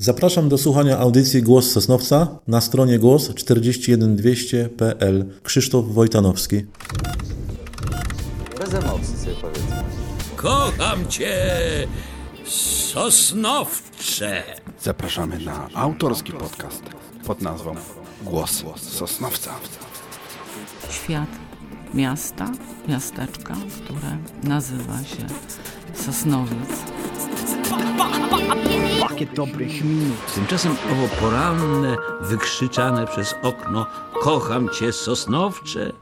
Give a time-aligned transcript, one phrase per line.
[0.00, 5.24] Zapraszam do słuchania audycji Głos Sosnowca na stronie głos 41200.pl.
[5.42, 6.64] Krzysztof Wojtanowski.
[8.58, 9.84] Bez emocji sobie powiedzmy.
[10.36, 11.36] Kocham cię,
[12.92, 14.42] Sosnowcze.
[14.82, 16.82] Zapraszamy na autorski podcast
[17.26, 17.74] pod nazwą
[18.22, 19.54] Głos Sosnowca.
[20.90, 21.47] świat
[21.94, 22.50] miasta,
[22.88, 25.26] miasteczka, które nazywa się
[25.94, 26.68] Sosnowiec.
[29.00, 30.34] Pakiet dobrych minut.
[30.34, 33.86] Tymczasem owo poranne, wykrzyczane przez okno
[34.22, 35.92] Kocham cię, Sosnowcze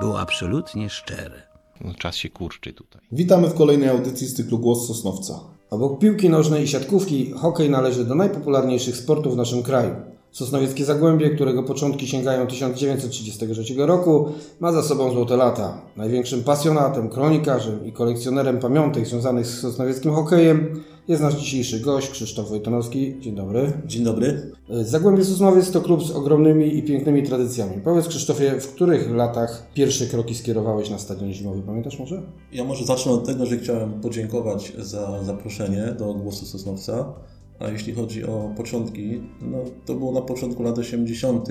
[0.00, 1.42] było absolutnie szczere.
[1.80, 3.02] No, czas się kurczy tutaj.
[3.12, 5.40] Witamy w kolejnej audycji z cyklu Głos Sosnowca.
[5.70, 9.94] Obok piłki nożnej i siatkówki, hokej należy do najpopularniejszych sportów w naszym kraju.
[10.34, 14.28] Sosnowieckie Zagłębie, którego początki sięgają 1933 roku,
[14.60, 15.80] ma za sobą złote lata.
[15.96, 22.48] Największym pasjonatem, kronikarzem i kolekcjonerem pamiątek związanych z sosnowieckim hokejem jest nasz dzisiejszy gość, Krzysztof
[22.48, 23.20] Wojtanowski.
[23.20, 23.72] Dzień dobry.
[23.86, 24.52] Dzień dobry.
[24.82, 27.80] Zagłębie Sosnowiec to klub z ogromnymi i pięknymi tradycjami.
[27.84, 31.62] Powiedz Krzysztofie, w których latach pierwsze kroki skierowałeś na stadion zimowy?
[31.62, 32.22] Pamiętasz może?
[32.52, 37.14] Ja może zacznę od tego, że chciałem podziękować za zaproszenie do Głosu Sosnowca.
[37.58, 41.48] A jeśli chodzi o początki, no to było na początku lat 80.,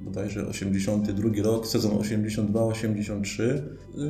[0.00, 3.42] bodajże 82 rok, sezon 82-83.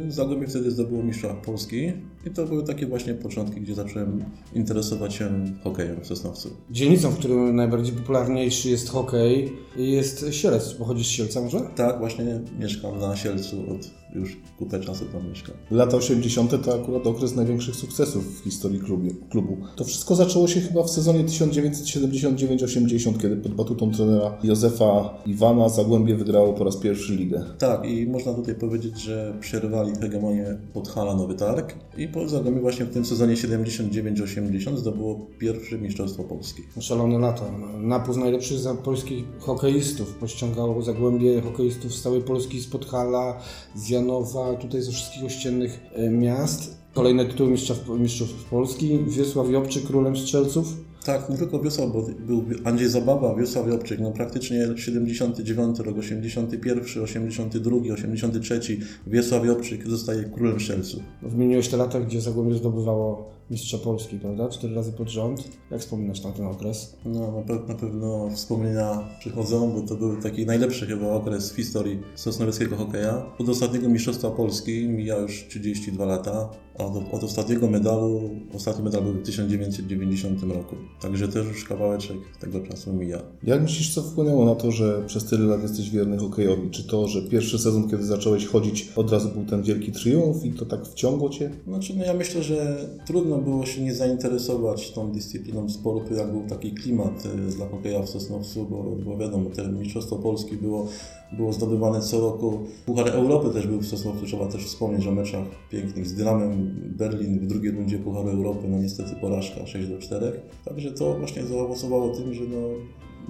[0.08, 1.92] Zagłębie wtedy zdobyło mistrza Polski
[2.26, 6.50] i to były takie właśnie początki, gdzie zacząłem interesować się hokejem w Sosnowcu.
[6.70, 10.74] Dzielnicą, w którym najbardziej popularniejszy jest hokej, jest Sielec.
[10.74, 11.60] Pochodzisz z Sielca może?
[11.76, 15.54] Tak, właśnie mieszkam na Sielcu od już kupę czasu tam mieszkam.
[15.70, 16.64] Lata 80.
[16.64, 19.56] to akurat okres największych sukcesów w historii klubie, klubu.
[19.76, 26.14] To wszystko zaczęło się chyba w sezonie 1979-80, kiedy pod batutą trenera Józefa Iwana Zagłębie
[26.16, 27.44] wygrało po raz pierwszy ligę.
[27.58, 32.84] Tak, i można tutaj powiedzieć, że przerwali hegemonię Podhala Nowy Targ i po Zagłębie właśnie
[32.84, 36.62] w tym sezonie 79-80 zdobyło pierwsze Mistrzostwo Polski.
[36.80, 37.44] Szalone lata.
[37.78, 40.14] Napływ najlepszych polskich hokeistów.
[40.14, 43.40] Pościągało Zagłębie hokeistów z całej Polski, z Podhala,
[43.74, 46.76] z Janowa, tutaj ze wszystkich ościennych e, miast.
[46.94, 47.50] Kolejne tytuły
[47.98, 48.98] mistrzów, Polski.
[49.06, 50.83] Wiesław Jobczyk, królem strzelców.
[51.04, 57.02] Tak, nie tylko Wiosław, bo był Andrzej Zabawa, Wiosław Jobczyk, no praktycznie 79 rok, 81,
[57.02, 58.60] 82, 83
[59.06, 61.02] Wiesław Jobczyk zostaje królem strzelców.
[61.22, 64.48] Wymieniłeś te lata, gdzie Zagłębie zdobywało mistrza Polski, prawda?
[64.48, 65.48] Cztery razy pod rząd.
[65.70, 66.96] Jak wspominasz na ten okres?
[67.04, 71.56] No, na, pe- na pewno wspomnienia przychodzą, bo to był taki najlepszy chyba okres w
[71.56, 73.26] historii sosnowieckiego hokeja.
[73.38, 79.02] Od ostatniego Mistrzostwa Polski mija już 32 lata, a od, od ostatniego medalu, ostatni medal
[79.02, 80.76] był w 1990 roku.
[81.02, 83.22] Także też już kawałeczek tego czasu mija.
[83.42, 86.70] Jak myślisz, co wpłynęło na to, że przez tyle lat jesteś wierny hokejowi?
[86.70, 90.52] Czy to, że pierwszy sezon, kiedy zacząłeś chodzić, od razu był ten wielki triumf i
[90.52, 91.50] to tak wciągło Cię?
[91.68, 96.42] Znaczy, no ja myślę, że trudno było się nie zainteresować tą dyscypliną sportu, jak był
[96.48, 100.86] taki klimat e, dla hokeja w Sosnowcu, bo, bo wiadomo, te Mistrzostwo Polski było,
[101.32, 102.58] było zdobywane co roku.
[102.86, 107.40] Puchar Europy też był w Sosnowcu, trzeba też wspomnieć o meczach pięknych z Dynamem Berlin
[107.40, 110.40] w drugiej rundzie Pucharu Europy, no niestety porażka 6 do 4.
[110.64, 112.68] Także to właśnie zaowocowało tym, że no,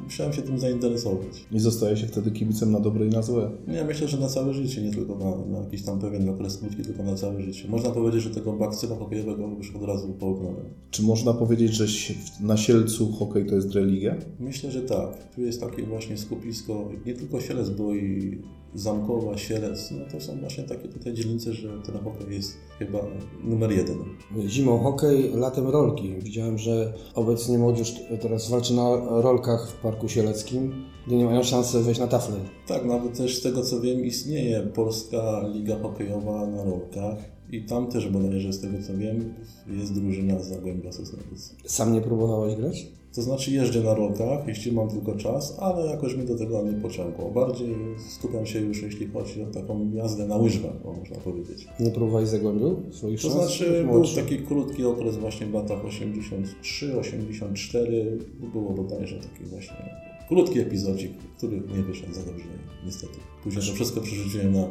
[0.04, 1.46] musiałem się tym zainteresować.
[1.52, 3.50] I zostaje się wtedy kibicem na dobre i na złe.
[3.68, 6.82] Ja myślę, że na całe życie, nie tylko na, na jakiś tam pewien okres krótki,
[6.82, 7.68] tylko na całe życie.
[7.68, 10.64] Można powiedzieć, że tego bakcyla hokejowego już od razu połknąłem.
[10.90, 11.86] Czy można powiedzieć, że
[12.40, 14.16] na Sielcu hokej to jest religia?
[14.40, 15.34] Myślę, że tak.
[15.34, 18.38] Tu jest takie właśnie skupisko, nie tylko Sielec, bo i
[18.74, 22.98] Zamkowa, Sielec, no to są właśnie takie tutaj dzielnice, że ten hokej jest chyba
[23.44, 23.98] numer jeden.
[24.48, 26.14] Zimą hokej, latem rolki.
[26.18, 30.72] Widziałem, że obecnie młodzież teraz walczy na rolkach w Parku Sieleckim,
[31.06, 32.36] gdzie nie mają szansy wejść na taflę.
[32.66, 37.18] Tak, nawet też z tego co wiem istnieje Polska Liga Hokejowa na rolkach
[37.52, 39.34] i tam też bodajże z tego co wiem
[39.66, 41.54] jest drużyna z Zagłębia Sosnowiec.
[41.66, 42.86] Sam nie próbowałeś grać?
[43.14, 46.72] To znaczy jeżdżę na rolkach, jeśli mam tylko czas, ale jakoś mi do tego nie
[46.72, 47.30] pociągło.
[47.30, 47.74] Bardziej
[48.08, 51.66] skupiam się już, jeśli chodzi o taką jazdę na łyżwach, bo można powiedzieć.
[51.80, 54.16] Nie próbowałeś Zagłębiu swoich To znaczy był Młodszy.
[54.16, 58.18] taki krótki okres właśnie w latach 83, 84.
[58.52, 59.76] Było bodajże taki właśnie
[60.28, 62.44] krótki epizodzik, który nie wyszedł za dobrze
[62.86, 63.14] niestety.
[63.42, 64.68] Później to wszystko przerzuciłem na,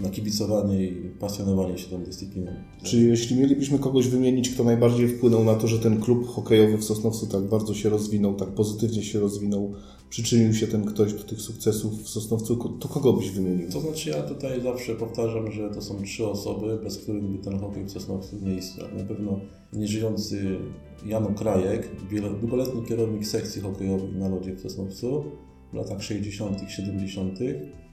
[0.00, 2.52] na kibicowanie i pasjonowanie się tą dyscypliną.
[2.82, 6.84] Czy jeśli mielibyśmy kogoś wymienić, kto najbardziej wpłynął na to, że ten klub hokejowy w
[6.84, 9.72] Sosnowcu tak bardzo się rozwinął, tak pozytywnie się rozwinął,
[10.10, 13.70] przyczynił się ten ktoś do tych sukcesów w Sosnowcu, to kogo byś wymienił?
[13.70, 17.58] To znaczy ja tutaj zawsze powtarzam, że to są trzy osoby, bez których by ten
[17.58, 18.88] hokej w Sosnowcu nie istniał.
[18.96, 19.40] Na pewno
[19.72, 20.58] nieżyjący
[21.06, 21.88] Jan Krajek,
[22.40, 25.24] długoletni kierownik sekcji hokejowej na lodzie w Sosnowcu
[25.74, 27.38] w latach 60., 70.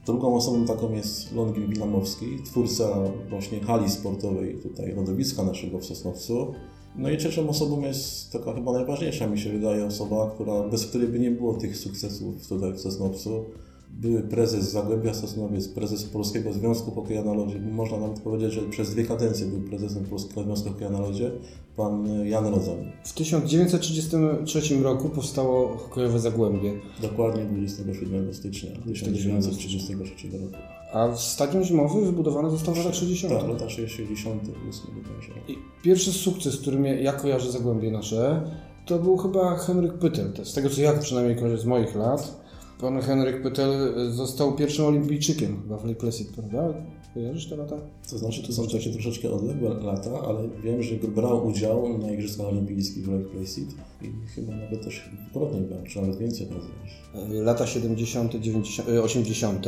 [0.06, 2.88] Drugą osobą taką jest Longin Wilamowski, twórca
[3.30, 6.54] właśnie hali sportowej tutaj, lodowiska naszego w Sosnowcu.
[6.96, 11.08] No i trzecią osobą jest taka chyba najważniejsza, mi się wydaje, osoba, która, bez której
[11.08, 13.46] by nie było tych sukcesów tutaj w Sosnowcu.
[13.92, 17.60] Były prezes Zagłębia Sosnowiec, prezes Polskiego Związku Hokeja na Lodzie.
[17.60, 21.32] Można nawet powiedzieć, że przez dwie kadencje był prezesem Polskiego Związku Hokeja na Lodzie,
[21.76, 22.78] pan Jan Rodzon.
[23.04, 30.54] W 1933 roku powstało hokejowe Zagłębie, Dokładnie 27 stycznia 1933 roku.
[30.94, 33.34] a stadion zimowy wybudowany został w latach 60.
[33.34, 35.34] Tak, lata 68 bodajże.
[35.48, 38.52] I pierwszy sukces, który mnie, ja kojarzę Zagłębie nasze,
[38.86, 40.32] to był chyba Henryk Pytel.
[40.44, 42.41] Z tego co ja przynajmniej kojarzę z moich lat.
[42.82, 46.74] Pan Henryk Pytel został pierwszym olimpijczykiem chyba w Lake Placid, prawda?
[47.14, 47.76] Kojarzysz te lata?
[48.10, 52.48] To znaczy, to są takie troszeczkę odległe lata, ale wiem, że brał udział na Igrzyskach
[52.48, 53.70] Olimpijskich w Lake Placid
[54.02, 54.06] i
[54.36, 57.44] chyba nawet też dwukrotnie brał, czy nawet więcej razy.
[57.44, 59.66] Lata 70., 90., e, 80.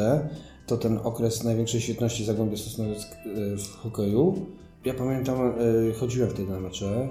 [0.68, 4.46] to ten okres największej świetności Zagłębia Sosnowiec e, w hokeju.
[4.86, 5.54] Ja pamiętam, e,
[5.94, 7.10] chodziłem wtedy na mecze,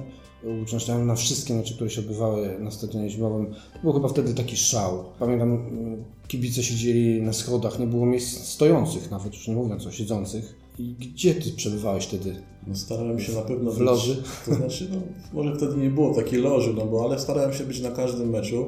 [0.63, 3.55] uczęszczałem na wszystkie mecze, które się odbywały na stadionie zimowym.
[3.83, 5.05] Był chyba wtedy taki szał.
[5.19, 9.93] Pamiętam, mm, kibice siedzieli na schodach, nie było miejsc stojących nawet, już nie mówiąc o
[9.93, 10.62] siedzących.
[10.79, 12.37] I gdzie ty przebywałeś wtedy?
[12.67, 14.23] No starałem się na pewno W być, loży?
[14.47, 14.97] To znaczy, no,
[15.33, 18.67] może wtedy nie było takiej loży, no bo ale starałem się być na każdym meczu.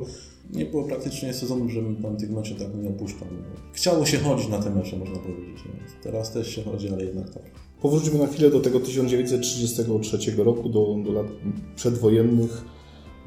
[0.53, 3.29] Nie było praktycznie sezonu, żebym tam tych meczów tak nie opuszczał.
[3.73, 5.59] Chciało się chodzić na te mecze, można powiedzieć.
[6.03, 7.43] Teraz też się chodzi, ale jednak tak.
[7.83, 11.27] Powróćmy na chwilę do tego 1933 roku, do, do lat
[11.77, 12.65] przedwojennych.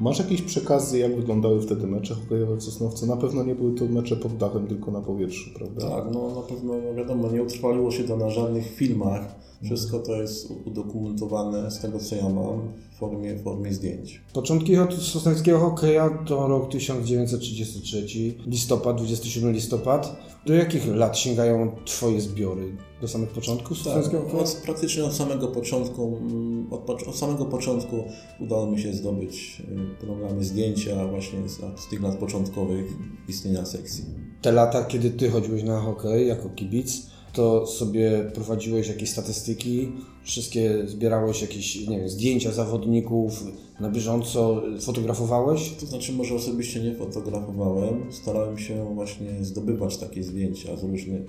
[0.00, 3.06] Masz jakieś przekazy, jak wyglądały wtedy mecze hokejowe w Sosnowcu?
[3.06, 5.90] Na pewno nie były to mecze pod dachem, tylko na powietrzu, prawda?
[5.90, 9.47] Tak, no na pewno no wiadomo, nie utrwaliło się to na żadnych filmach.
[9.62, 12.60] Wszystko to jest udokumentowane z tego, co ja mam,
[12.94, 14.20] w formie, w formie zdjęć.
[14.32, 18.06] Początki sosnowskiego hokeja to rok 1933,
[18.46, 20.16] listopad, 27 listopad.
[20.46, 22.72] Do jakich lat sięgają Twoje zbiory?
[23.00, 24.42] Do samych początków Tak, sosnowskiego hokeja?
[24.42, 27.96] od, praktycznie od samego początku, mm, od, od samego początku
[28.40, 29.62] udało mi się zdobyć
[30.00, 32.86] y, programy zdjęcia właśnie z, z tych lat początkowych
[33.28, 34.04] istnienia sekcji.
[34.42, 37.06] Te lata, kiedy Ty chodziłeś na hokej jako kibic,
[37.38, 39.92] to sobie prowadziłeś jakieś statystyki,
[40.22, 43.44] wszystkie zbierałeś jakieś nie wiem, zdjęcia zawodników,
[43.80, 45.72] na bieżąco fotografowałeś?
[45.80, 51.22] To znaczy może osobiście nie fotografowałem, starałem się właśnie zdobywać takie zdjęcia z różnych,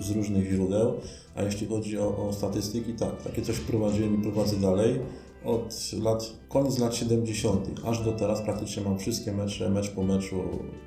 [0.00, 0.92] z różnych źródeł,
[1.34, 4.98] a jeśli chodzi o, o statystyki, tak, takie coś prowadziłem i prowadzę dalej.
[5.44, 10.36] Od lat, koniec lat 70., aż do teraz praktycznie mam wszystkie mecze, mecz po meczu,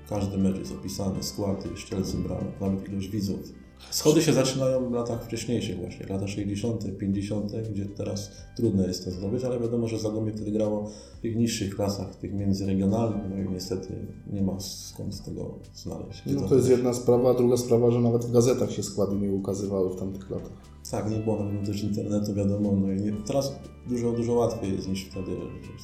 [0.10, 3.65] każdy mecz jest opisany, składy, ścielcy bramek, nawet ilość widzów.
[3.92, 9.12] Schody się zaczynają w latach wcześniejszych właśnie, lata 60., 50., gdzie teraz trudno jest to
[9.12, 13.54] zdobyć, ale wiadomo, że Zagłębie wtedy grało w tych niższych klasach, tych międzyregionalnych, no i
[13.54, 13.94] niestety
[14.33, 16.24] nie ma skąd tego znaleźć.
[16.25, 19.31] No to jest jedna sprawa, a druga sprawa, że nawet w gazetach się składy nie
[19.31, 20.75] ukazywały w tamtych latach.
[20.92, 23.56] Tak, nie było na pewno też internetu, wiadomo, no i teraz
[23.88, 25.32] dużo, dużo łatwiej jest niż wtedy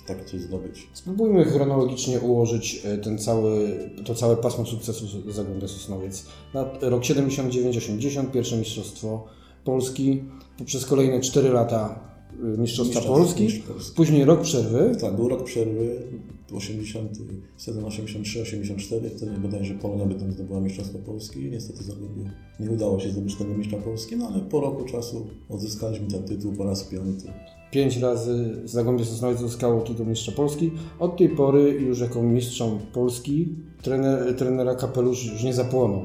[0.08, 0.90] takie coś zdobyć.
[0.94, 6.26] Spróbujmy chronologicznie ułożyć e, ten cały, to całe pasmo sukcesu Zagłębia Sosnowiec.
[6.54, 9.28] Lat, rok 79-80, pierwsze Mistrzostwo
[9.64, 10.24] Polski,
[10.66, 13.96] przez kolejne 4 lata Mistrzostwa Mistrzostwa Polski, Polski.
[13.96, 16.04] później rok przerwy, Tak, był rok przerwy,
[16.54, 21.40] 87, 83, 84, wtedy bodajże Polonia by tam zdobyła Mistrzostwo Polski.
[21.52, 26.08] Niestety Zagłębie nie udało się zdobyć tego mistrza Polski, no ale po roku czasu odzyskaliśmy
[26.08, 27.28] ten tytuł po raz piąty.
[27.72, 30.72] Pięć razy Zagłębie Sosnowiec uzyskało tytuł mistrza Polski.
[31.00, 36.02] Od tej pory już jako mistrzom Polski trener, trenera kapelusz już nie zapłonął.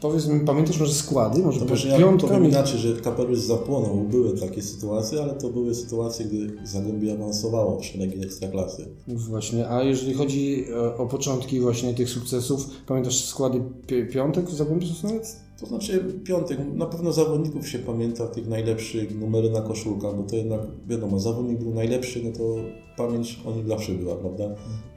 [0.00, 1.42] Powiedz mi, pamiętasz może składy?
[1.42, 5.74] Może To może ja powiem inaczej, że kapelusz zapłonął, były takie sytuacje, ale to były
[5.74, 8.88] sytuacje, gdy Zagłębie awansowało w szeregi Ekstraklasy.
[9.08, 14.54] Właśnie, a jeżeli chodzi o, o początki właśnie tych sukcesów, pamiętasz składy pi- piątek w
[14.54, 15.36] Zagłębiu Sosnowiec?
[15.62, 20.36] To znaczy piątek, na pewno zawodników się pamięta, tych najlepszych, numery na koszulkach, bo to
[20.36, 22.54] jednak wiadomo, zawodnik był najlepszy, no to
[22.96, 24.44] pamięć o nim zawsze była, prawda?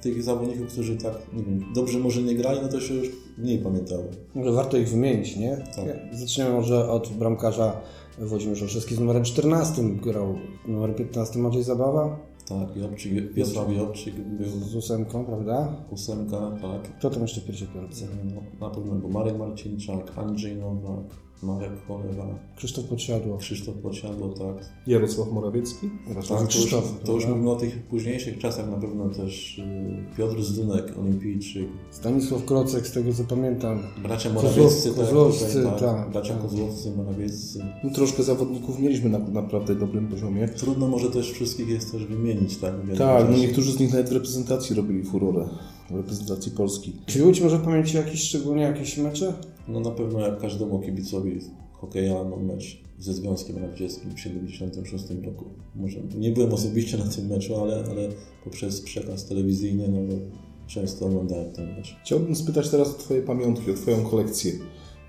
[0.01, 3.59] Tych zawodników, którzy tak, nie wiem, dobrze może nie grali, no to się już mniej
[3.59, 4.03] pamiętały.
[4.35, 5.57] Może warto ich wymienić, nie?
[5.75, 5.85] Tak.
[6.11, 7.81] Zaczniemy może od bramkarza
[8.19, 10.35] Włodzimierz Olszewski z numerem 14 grał,
[10.67, 15.75] numer 15 Maciej Zabawa, Tak, Jobczyk, Wiesław Jobczyk był z ósemką, prawda?
[15.91, 16.97] ósemka, tak.
[16.99, 18.05] Kto tam jeszcze w pierwszej piątce?
[18.35, 21.05] No, na pewno był Marek Marcinczak, Andrzej Nowak,
[21.43, 22.25] Marek Cholewa,
[22.55, 23.37] Krzysztof Podsiadło.
[23.37, 24.69] Krzysztof Pociadło, tak.
[24.87, 25.89] Jarosław Morawiecki?
[26.07, 26.93] Jarosław Tak, to już, Krzysztof.
[27.03, 32.45] to już mówimy o tych późniejszych czasach, na pewno też y, Piotr Zdunek, olimpijczyk, Stanisław
[32.45, 33.79] Krocek, z tego co pamiętam.
[34.03, 36.41] bracia Morawieccy, tak, Kozłowscy, tak, tak, bracia tak.
[36.41, 37.65] Kozłowcy, Morawieccy.
[37.83, 40.47] No, troszkę zawodników mieliśmy na naprawdę dobrym poziomie.
[40.47, 42.73] Trudno może też wszystkich jest też wymienić, tak?
[42.97, 45.47] Tak, no niektórzy z nich nawet w reprezentacji robili furorę.
[45.91, 46.93] W reprezentacji Polski.
[47.05, 49.33] Czy Łódź może pamięci jakieś szczególnie jakieś mecze?
[49.67, 51.39] No na pewno jak każdemu kibicowi
[51.71, 55.45] hokeja, no mecz ze Związkiem Radzieckim w 1976 roku.
[55.75, 58.09] Może nie byłem osobiście na tym meczu, ale, ale
[58.43, 60.15] poprzez przekaz telewizyjny no,
[60.67, 61.95] często oglądałem ten mecz.
[62.03, 64.51] Chciałbym spytać teraz o Twoje pamiątki, o Twoją kolekcję.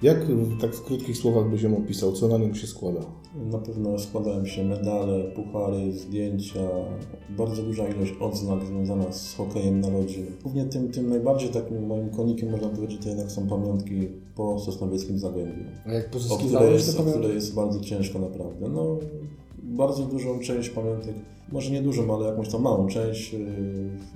[0.03, 0.19] Jak
[0.61, 2.13] tak w krótkich słowach byś ją opisał?
[2.13, 3.01] Co na nim się składa?
[3.35, 6.61] Na pewno składają się medale, puchary, zdjęcia,
[7.31, 10.23] bardzo duża ilość odznak związana z hokejem na lodzie.
[10.43, 15.19] Głównie tym, tym najbardziej takim moim konikiem można powiedzieć to jednak są pamiątki po Sosnowieckim
[15.19, 15.65] Zagłębiu.
[15.87, 18.69] A jak O które, pozyskiwałeś jest, o które jest bardzo ciężko naprawdę.
[18.69, 18.99] No,
[19.63, 21.15] bardzo dużą część pamiątek,
[21.53, 23.41] może nie dużą, ale jakąś tam małą część yy,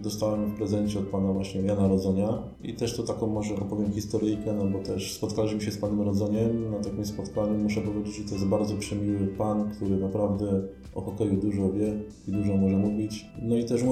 [0.03, 4.53] dostałem w prezencie od pana właśnie Jana Rodzonia i też to taką może opowiem historyjkę,
[4.53, 7.59] no bo też spotkaliśmy się z panem Rodzoniem na takim spotkaniu.
[7.59, 10.63] Muszę powiedzieć, że to jest bardzo przemiły pan, który naprawdę
[10.95, 13.27] o hokeju dużo wie i dużo może mówić.
[13.43, 13.83] No i też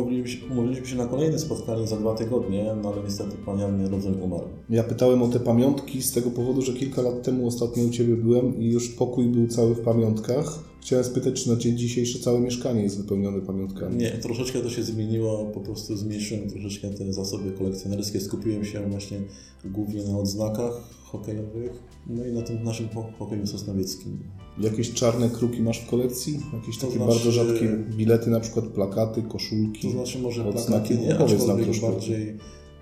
[0.50, 4.46] umówiliśmy, się na kolejne spotkanie za dwa tygodnie, no ale niestety pan Jan Rodzoń umarł.
[4.70, 8.16] Ja pytałem o te pamiątki z tego powodu, że kilka lat temu ostatnio u Ciebie
[8.16, 10.68] byłem i już pokój był cały w pamiątkach.
[10.80, 13.96] Chciałem spytać, czy na dzień dzisiejszy całe mieszkanie jest wypełnione pamiątkami.
[13.96, 19.20] Nie, troszeczkę to się zmieniło, po prostu zmniejszyłem troszeczkę te zasoby kolekcjonerskie, skupiłem się właśnie
[19.64, 20.72] głównie na odznakach
[21.04, 21.72] hokejowych,
[22.06, 24.18] no i na tym naszym ho- hokeju sosnowieckim.
[24.60, 26.40] Jakieś czarne kruki masz w kolekcji?
[26.60, 29.82] Jakieś To takie znaczy- bardzo rzadkie bilety, na przykład plakaty, koszulki?
[29.82, 30.68] To znaczy może Odznaki?
[30.68, 32.36] plakaty nie, aczkolwiek bardziej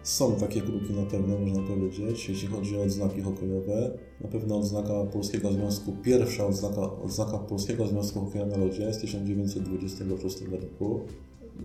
[0.06, 3.98] są takie kruki na pewno, można powiedzieć, jeśli chodzi o odznaki hokejowe.
[4.20, 10.42] Na pewno odznaka Polskiego Związku, pierwsza odznaka, odznaka Polskiego Związku Hokeja na Lodzie z 1926
[10.42, 11.00] roku.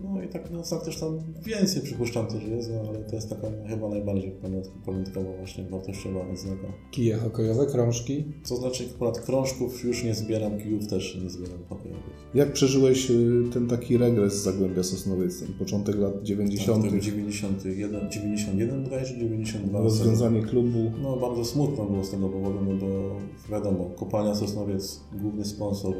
[0.04, 3.28] No i tak no, odznak też tam więcej przypuszczam też jest, no, ale to jest
[3.30, 6.66] taka chyba najbardziej pamiąt- pamiątkowa właśnie wartościowa odznaka.
[6.90, 8.24] Kije hokejowe, krążki.
[8.48, 12.02] To znaczy akurat krążków już nie zbieram, kijów też nie zbieram hokejowych.
[12.34, 18.10] Jak przeżyłeś y, ten taki regres z Zagłębia Sosnowiec, ten początek lat 90., Tak, 91,
[18.10, 19.80] 91 bodajże, 92.
[19.80, 20.92] rozwiązanie klubu?
[21.02, 23.16] No bardzo smutno było z tego powodu, no bo
[23.50, 25.94] wiadomo, kopalnia Sosnowiec, główny sponsor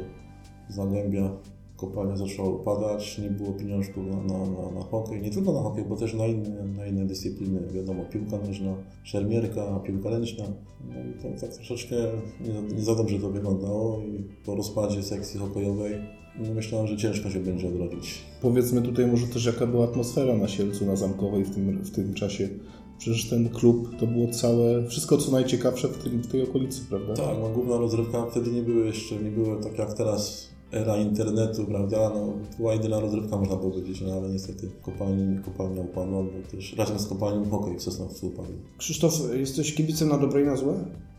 [0.69, 1.31] Zagłębia,
[1.77, 5.85] kopalnia zaczęła upadać, nie było pieniążków na, na, na, na hokej, nie tylko na hokej,
[5.85, 10.45] bo też na inne, na inne dyscypliny, wiadomo, piłka nożna, szermierka, piłka ręczna.
[10.87, 11.95] No i to tak troszeczkę
[12.41, 15.93] nie, nie za dobrze to wyglądało i po rozpadzie sekcji hokejowej
[16.39, 18.21] no myślałem, że ciężko się będzie odrodzić.
[18.41, 22.13] Powiedzmy tutaj może też jaka była atmosfera na Sielcu, na Zamkowej w tym, w tym
[22.13, 22.49] czasie.
[22.97, 27.13] Przecież ten klub to było całe, wszystko co najciekawsze w, tym, w tej okolicy, prawda?
[27.13, 31.65] Tak, no główna rozrywka wtedy nie były jeszcze, nie były tak jak teraz era internetu,
[31.65, 32.11] prawda?
[32.15, 36.99] No, była jedyna rozrywka, można powiedzieć, no ale niestety kopalni, kopalnia upadła, bo też razem
[36.99, 38.53] z kopalnią hokej w Sosnowcu upadł.
[38.77, 40.73] Krzysztof, jesteś kibicem na dobre i na złe?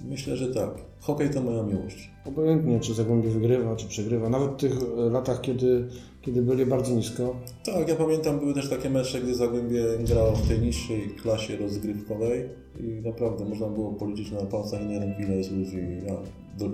[0.09, 0.71] Myślę, że tak.
[1.01, 2.11] Hokej to moja miłość.
[2.25, 4.29] Obojętnie, czy Zagłębie wygrywa, czy przegrywa.
[4.29, 5.89] Nawet w tych e, latach, kiedy,
[6.23, 7.37] kiedy byli bardzo nisko.
[7.65, 12.49] Tak, ja pamiętam, były też takie mecze, gdy Zagłębie grało w tej niższej klasie rozgrywkowej
[12.81, 15.79] i naprawdę można było policzyć na palcach innej ręki, ile jest ludzi.
[16.07, 16.17] Ja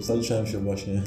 [0.00, 1.02] zaliczałem się właśnie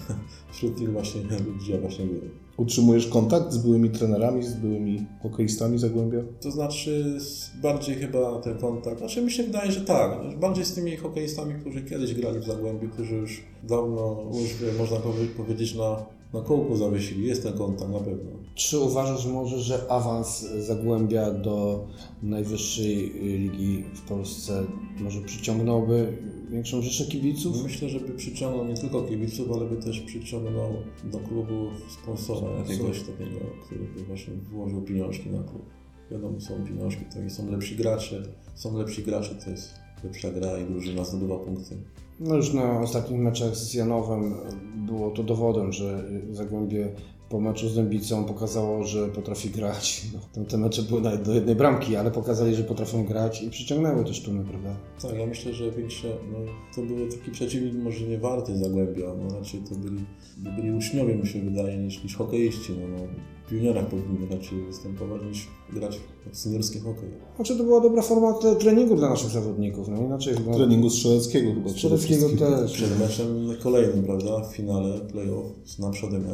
[0.52, 2.47] wśród tych właśnie ludzi, ja właśnie byłem.
[2.58, 6.18] Utrzymujesz kontakt z byłymi trenerami, z byłymi hokeistami Zagłębia?
[6.40, 7.18] To znaczy
[7.62, 11.82] bardziej chyba ten kontakt, znaczy mi się wydaje, że tak, bardziej z tymi hokeistami, którzy
[11.84, 17.26] kiedyś grali w Zagłębiu, którzy już dawno, już można powie- powiedzieć na, na kołku zawiesili,
[17.26, 18.30] jest ten kontakt na pewno.
[18.54, 21.86] Czy uważasz może, że awans Zagłębia do
[22.22, 24.64] najwyższej ligi w Polsce
[25.00, 26.18] może przyciągnąłby
[26.50, 27.62] większą rzeszę kibiców?
[27.62, 30.72] Myślę, żeby przyciągnął nie tylko kibiców, ale by też przyciągnął
[31.04, 31.66] do klubu
[32.02, 35.62] sponsora jakiegoś takiego, który by właśnie włożył pieniążki na klub.
[36.10, 38.22] Wiadomo, są pieniążki, to i są lepsi gracze,
[38.54, 41.76] są lepsi gracze, to jest lepsza gra i drużyna zdobywa punkty.
[42.20, 44.34] No już na ostatnich meczach z Janowem
[44.76, 46.88] było to dowodem, że Zagłębie
[47.28, 50.06] po meczu z Dębicą pokazało, że potrafi grać.
[50.36, 54.04] No, te mecze były nawet do jednej bramki, ale pokazali, że potrafią grać i przyciągnęły
[54.04, 54.76] też tłumy, prawda?
[55.02, 56.38] Tak, ja myślę, że większe, no,
[56.74, 60.04] to był taki przeciwnik może nie warty Zagłębia, no raczej to byli,
[60.36, 63.08] byli uczniowie mi się wydaje niż, niż hokeiści, no, no,
[63.52, 66.00] juniorach powinni raczej występować niż grać
[66.32, 67.08] w seniorski hokej.
[67.36, 70.54] Znaczy to była dobra forma treningu dla naszych zawodników, no inaczej chyba...
[70.54, 71.68] Treningu strzeleckiego chyba.
[71.68, 72.72] Strzeleckiego też.
[72.72, 76.24] Przed meczem kolejnym, prawda, w finale playoff z naprzodem.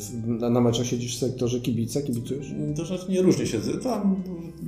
[0.00, 2.46] W- Na, na meczach siedzisz w sektorze kibica, kibicujesz?
[2.76, 4.16] To znaczy nie różnie siedzę, tam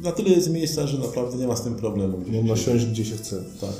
[0.02, 2.18] na tyle jest miejsca, że naprawdę nie ma z tym problemu.
[2.32, 3.44] Można siąść gdzie się chce.
[3.60, 3.70] Tak.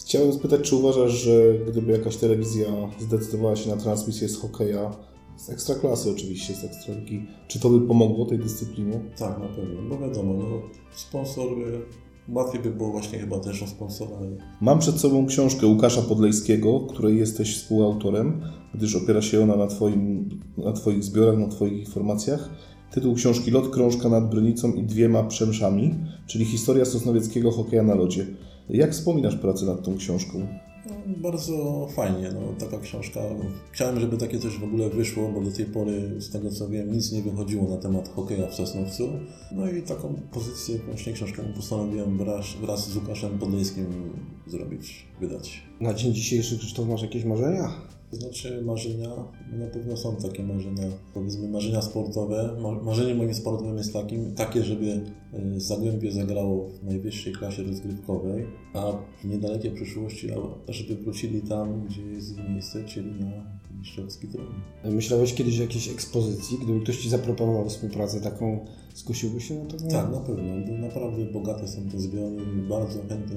[0.00, 2.66] Chciałem spytać, czy uważasz, że gdyby jakaś telewizja
[3.00, 4.96] zdecydowała się na transmisję z hokeja,
[5.36, 9.00] z ekstraklasy oczywiście, z ekstraligi, czy to by pomogło tej dyscyplinie?
[9.18, 10.62] Tak, na pewno, bo wiadomo, no,
[10.94, 11.82] sponsor, y,
[12.28, 14.16] łatwiej by było właśnie chyba też o sponsora.
[14.60, 18.42] Mam przed sobą książkę Łukasza Podlejskiego, której jesteś współautorem,
[18.74, 22.50] gdyż opiera się ona na, twoim, na Twoich zbiorach, na Twoich informacjach.
[22.90, 25.94] Tytuł książki Lot krążka nad Brynicą i dwiema przemszami,
[26.26, 28.26] czyli historia sosnowieckiego hokeja na lodzie.
[28.68, 30.46] Jak wspominasz pracę nad tą książką?
[31.06, 33.20] Bardzo fajnie, no, taka książka.
[33.72, 36.92] Chciałem, żeby takie coś w ogóle wyszło, bo do tej pory, z tego co wiem,
[36.92, 39.08] nic nie wychodziło na temat hokeja w Sosnowcu.
[39.52, 43.86] No i taką pozycję, właśnie książkę postanowiłem wraz, wraz z Łukaszem Podlejskim
[44.46, 45.62] zrobić, wydać.
[45.80, 47.72] Na dzień dzisiejszy Krzysztof masz jakieś marzenia?
[48.14, 49.08] Znaczy marzenia,
[49.52, 50.82] no na pewno są takie marzenia,
[51.14, 52.56] powiedzmy marzenia sportowe.
[52.60, 55.00] Ma- Marzeniem moim sportowym jest takim, takie, żeby
[55.32, 58.92] e, Zagłębie zagrało w najwyższej klasie rozgrywkowej, a
[59.22, 60.28] w niedalekiej przyszłości,
[60.68, 63.30] żeby wrócili tam, gdzie jest ich miejsce, czyli na
[63.88, 64.46] mistrzowski tron.
[64.84, 66.58] Myślałeś kiedyś o jakiejś ekspozycji?
[66.64, 69.76] Gdyby ktoś Ci zaproponował współpracę taką, skusiłby się na to?
[69.76, 73.36] Tak, na pewno, bo naprawdę bogate są te zbiory i bardzo chętnie,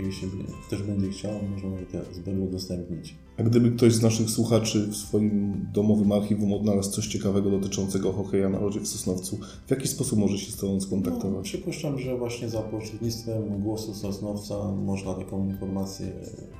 [0.00, 0.28] jeśli
[0.66, 3.14] ktoś będzie chciał, można te zbiory udostępnić.
[3.36, 8.48] A gdyby ktoś z naszych słuchaczy w swoim domowym archiwum odnalazł coś ciekawego dotyczącego hokeja
[8.48, 11.44] na lodzie w Sosnowcu, w jaki sposób może się z Tobą No, skontaktować?
[11.44, 16.06] przypuszczam, że właśnie za pośrednictwem głosu Sosnowca można taką informację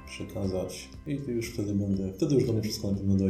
[0.07, 3.28] przekazać i to już wtedy będę, wtedy już do mnie wszystko na pewno dojdzie.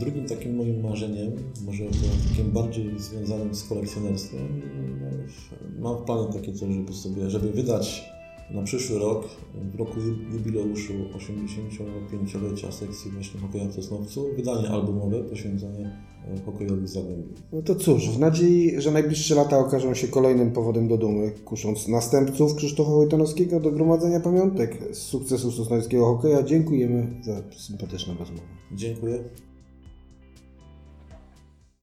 [0.00, 1.32] Drugim takim moim marzeniem,
[1.66, 1.84] może
[2.28, 4.62] takim bardziej związanym z kolekcjonerstwem,
[5.00, 8.12] no, mam w planie takie coś, żeby sobie, żeby wydać
[8.54, 9.28] na przyszły rok,
[9.72, 16.82] w roku ju- jubileuszu 85-lecia sekcji właśnie hokeja w Sosnowcu, wydanie albumowe poświęcone e, hokejowi
[16.82, 17.28] w Zagłębiu.
[17.52, 21.88] No to cóż, w nadziei, że najbliższe lata okażą się kolejnym powodem do dumy, kusząc
[21.88, 28.42] następców Krzysztofa Wojtanowskiego do gromadzenia pamiątek z sukcesu sosnowskiego hokeja, dziękujemy za sympatyczną rozmowę.
[28.72, 29.24] Dziękuję.